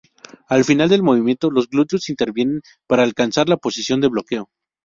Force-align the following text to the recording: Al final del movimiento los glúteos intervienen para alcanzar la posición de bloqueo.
Al 0.47 0.65
final 0.65 0.89
del 0.89 1.03
movimiento 1.03 1.51
los 1.51 1.69
glúteos 1.69 2.09
intervienen 2.09 2.61
para 2.87 3.03
alcanzar 3.03 3.47
la 3.49 3.57
posición 3.57 4.01
de 4.01 4.07
bloqueo. 4.09 4.49